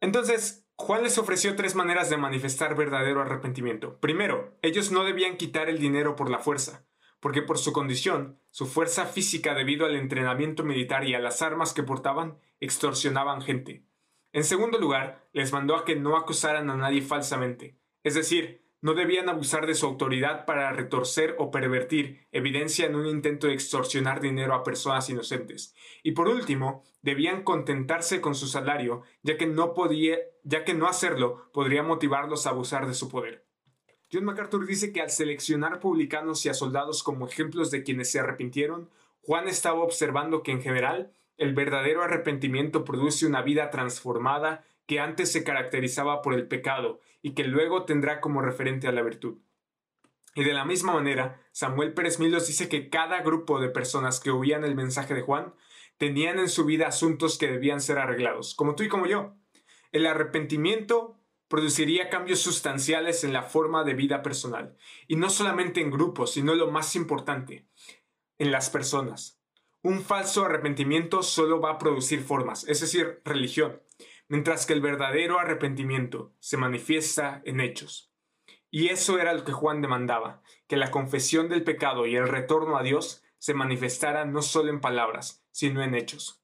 Entonces, 0.00 0.66
Juan 0.76 1.02
les 1.02 1.18
ofreció 1.18 1.56
tres 1.56 1.74
maneras 1.74 2.08
de 2.08 2.16
manifestar 2.16 2.76
verdadero 2.76 3.20
arrepentimiento. 3.20 3.98
Primero, 3.98 4.56
ellos 4.62 4.92
no 4.92 5.04
debían 5.04 5.36
quitar 5.36 5.68
el 5.68 5.78
dinero 5.78 6.14
por 6.14 6.30
la 6.30 6.38
fuerza, 6.38 6.86
porque 7.20 7.42
por 7.42 7.58
su 7.58 7.72
condición, 7.72 8.40
su 8.50 8.66
fuerza 8.66 9.06
física 9.06 9.54
debido 9.54 9.86
al 9.86 9.96
entrenamiento 9.96 10.62
militar 10.62 11.04
y 11.04 11.14
a 11.14 11.18
las 11.18 11.42
armas 11.42 11.72
que 11.72 11.82
portaban, 11.82 12.38
extorsionaban 12.60 13.42
gente. 13.42 13.84
En 14.32 14.44
segundo 14.44 14.78
lugar, 14.78 15.28
les 15.32 15.52
mandó 15.52 15.74
a 15.74 15.84
que 15.84 15.96
no 15.96 16.16
acusaran 16.16 16.70
a 16.70 16.76
nadie 16.76 17.02
falsamente, 17.02 17.76
es 18.04 18.14
decir, 18.14 18.67
no 18.80 18.94
debían 18.94 19.28
abusar 19.28 19.66
de 19.66 19.74
su 19.74 19.86
autoridad 19.86 20.44
para 20.44 20.72
retorcer 20.72 21.34
o 21.38 21.50
pervertir 21.50 22.26
evidencia 22.30 22.86
en 22.86 22.94
un 22.94 23.06
intento 23.06 23.46
de 23.46 23.54
extorsionar 23.54 24.20
dinero 24.20 24.54
a 24.54 24.62
personas 24.62 25.08
inocentes. 25.10 25.74
Y 26.02 26.12
por 26.12 26.28
último, 26.28 26.84
debían 27.02 27.42
contentarse 27.42 28.20
con 28.20 28.34
su 28.34 28.46
salario, 28.46 29.02
ya 29.22 29.36
que 29.36 29.46
no 29.46 29.74
podía, 29.74 30.18
ya 30.44 30.64
que 30.64 30.74
no 30.74 30.86
hacerlo 30.86 31.50
podría 31.52 31.82
motivarlos 31.82 32.46
a 32.46 32.50
abusar 32.50 32.86
de 32.86 32.94
su 32.94 33.08
poder. 33.08 33.46
John 34.12 34.24
MacArthur 34.24 34.66
dice 34.66 34.92
que 34.92 35.02
al 35.02 35.10
seleccionar 35.10 35.80
publicanos 35.80 36.44
y 36.46 36.48
a 36.48 36.54
soldados 36.54 37.02
como 37.02 37.26
ejemplos 37.26 37.70
de 37.70 37.82
quienes 37.82 38.10
se 38.10 38.20
arrepintieron, 38.20 38.88
Juan 39.22 39.48
estaba 39.48 39.80
observando 39.80 40.42
que 40.42 40.52
en 40.52 40.62
general 40.62 41.12
el 41.36 41.54
verdadero 41.54 42.02
arrepentimiento 42.02 42.84
produce 42.84 43.26
una 43.26 43.42
vida 43.42 43.70
transformada 43.70 44.64
que 44.88 45.00
antes 45.00 45.30
se 45.30 45.44
caracterizaba 45.44 46.22
por 46.22 46.32
el 46.32 46.48
pecado 46.48 47.00
y 47.20 47.34
que 47.34 47.44
luego 47.44 47.84
tendrá 47.84 48.22
como 48.22 48.40
referente 48.40 48.88
a 48.88 48.92
la 48.92 49.02
virtud. 49.02 49.36
Y 50.34 50.44
de 50.44 50.54
la 50.54 50.64
misma 50.64 50.94
manera, 50.94 51.42
Samuel 51.52 51.92
Pérez 51.92 52.18
Milos 52.18 52.46
dice 52.46 52.70
que 52.70 52.88
cada 52.88 53.20
grupo 53.20 53.60
de 53.60 53.68
personas 53.68 54.18
que 54.18 54.30
oían 54.30 54.64
el 54.64 54.74
mensaje 54.74 55.12
de 55.12 55.20
Juan 55.20 55.54
tenían 55.98 56.38
en 56.38 56.48
su 56.48 56.64
vida 56.64 56.86
asuntos 56.86 57.36
que 57.36 57.48
debían 57.48 57.82
ser 57.82 57.98
arreglados, 57.98 58.54
como 58.54 58.76
tú 58.76 58.82
y 58.82 58.88
como 58.88 59.06
yo. 59.06 59.34
El 59.92 60.06
arrepentimiento 60.06 61.20
produciría 61.48 62.08
cambios 62.08 62.40
sustanciales 62.40 63.24
en 63.24 63.34
la 63.34 63.42
forma 63.42 63.84
de 63.84 63.92
vida 63.92 64.22
personal, 64.22 64.74
y 65.06 65.16
no 65.16 65.28
solamente 65.28 65.82
en 65.82 65.90
grupos, 65.90 66.32
sino 66.32 66.54
lo 66.54 66.70
más 66.70 66.96
importante, 66.96 67.66
en 68.38 68.52
las 68.52 68.70
personas. 68.70 69.38
Un 69.82 70.00
falso 70.00 70.46
arrepentimiento 70.46 71.22
solo 71.22 71.60
va 71.60 71.72
a 71.72 71.78
producir 71.78 72.22
formas, 72.22 72.66
es 72.68 72.80
decir, 72.80 73.20
religión 73.24 73.82
mientras 74.28 74.66
que 74.66 74.74
el 74.74 74.80
verdadero 74.80 75.38
arrepentimiento 75.38 76.32
se 76.38 76.56
manifiesta 76.56 77.42
en 77.44 77.60
hechos. 77.60 78.12
Y 78.70 78.88
eso 78.88 79.18
era 79.18 79.32
lo 79.32 79.44
que 79.44 79.52
Juan 79.52 79.80
demandaba, 79.80 80.42
que 80.66 80.76
la 80.76 80.90
confesión 80.90 81.48
del 81.48 81.64
pecado 81.64 82.06
y 82.06 82.16
el 82.16 82.28
retorno 82.28 82.76
a 82.76 82.82
Dios 82.82 83.22
se 83.38 83.54
manifestara 83.54 84.26
no 84.26 84.42
solo 84.42 84.70
en 84.70 84.80
palabras, 84.80 85.42
sino 85.50 85.82
en 85.82 85.94
hechos. 85.94 86.42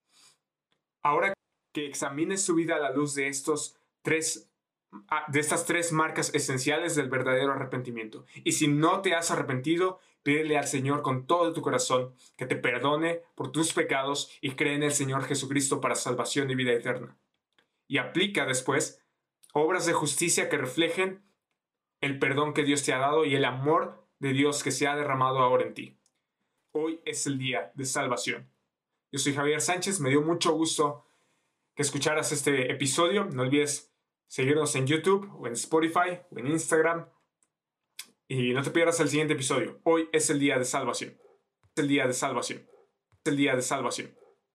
Ahora 1.03 1.35
que 1.73 1.87
examines 1.87 2.43
su 2.43 2.55
vida 2.55 2.77
a 2.77 2.81
la 2.81 2.93
luz 2.93 3.15
de 3.15 3.29
estos 3.29 3.77
tres 4.03 4.51
ah, 5.09 5.27
de 5.29 5.41
estas 5.41 5.67
tres 5.67 5.93
marcas 5.93 6.33
esenciales 6.35 6.95
del 6.95 7.11
verdadero 7.11 7.53
arrepentimiento. 7.53 8.25
Y 8.45 8.53
si 8.53 8.69
no 8.69 9.03
te 9.03 9.15
has 9.15 9.31
arrepentido, 9.31 9.99
pídele 10.23 10.57
al 10.57 10.69
Señor 10.69 11.03
con 11.03 11.27
todo 11.27 11.53
tu 11.53 11.61
corazón 11.61 12.15
que 12.37 12.47
te 12.47 12.57
perdone 12.57 13.23
por 13.35 13.53
tus 13.53 13.75
pecados 13.75 14.31
y 14.41 14.53
cree 14.53 14.77
en 14.77 14.85
el 14.85 14.93
Señor 14.93 15.25
Jesucristo 15.25 15.81
para 15.81 15.97
salvación 15.97 16.49
y 16.51 16.55
vida 16.55 16.73
eterna 16.73 17.19
y 17.87 17.99
aplica 17.99 18.47
después 18.47 19.03
obras 19.53 19.87
de 19.87 19.93
justicia 19.93 20.49
que 20.49 20.59
reflejen 20.59 21.25
el 22.01 22.19
perdón 22.19 22.55
que 22.55 22.65
Dios 22.65 22.83
te 22.83 22.93
ha 22.93 22.99
dado 22.99 23.25
y 23.25 23.35
el 23.35 23.45
amor 23.45 24.07
de 24.19 24.33
Dios 24.33 24.63
que 24.63 24.71
se 24.71 24.87
ha 24.87 24.97
derramado 24.97 25.39
ahora 25.39 25.65
en 25.65 25.75
ti. 25.75 25.99
Hoy 26.73 27.01
es 27.05 27.27
el 27.27 27.39
día 27.39 27.73
de 27.75 27.85
salvación. 27.85 28.51
Yo 29.13 29.19
soy 29.19 29.33
Javier 29.33 29.61
Sánchez, 29.61 30.01
me 30.01 30.11
dio 30.11 30.23
mucho 30.23 30.53
gusto 30.53 31.07
que 31.75 31.83
escucharas 31.83 32.33
este 32.33 32.71
episodio. 32.73 33.27
No 33.27 33.43
olvides 33.43 33.95
seguirnos 34.27 34.75
en 34.75 34.87
YouTube 34.87 35.31
o 35.39 35.47
en 35.47 35.53
Spotify 35.53 36.21
o 36.31 36.39
en 36.39 36.49
Instagram. 36.49 37.09
Y 38.27 38.53
no 38.53 38.63
te 38.63 38.71
pierdas 38.71 38.99
el 39.01 39.09
siguiente 39.09 39.35
episodio. 39.35 39.81
Hoy 39.85 40.09
es 40.13 40.31
el 40.31 40.41
día 40.41 40.59
de 40.59 40.65
salvación. 40.65 41.17
Es 41.77 41.83
el 41.83 41.89
día 41.89 42.07
de 42.07 42.13
salvación. 42.13 42.67
Es 43.25 43.33
el 43.33 43.37
día 43.37 43.55
de 43.55 43.63
salvación. 43.63 44.24